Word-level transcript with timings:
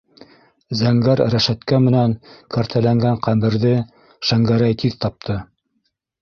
Зәңгәр 0.77 1.19
рәшәткә 1.33 1.79
менән 1.87 2.15
кәртәләнгән 2.55 3.21
ҡәберҙе 3.27 3.75
Шәңгәрәй 4.31 4.79
тиҙ 4.85 4.97
тапты. 5.07 5.39